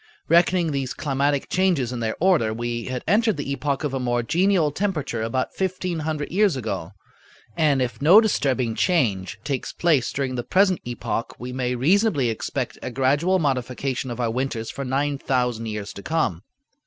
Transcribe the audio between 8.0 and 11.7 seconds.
no disturbing change takes place during the present epoch, we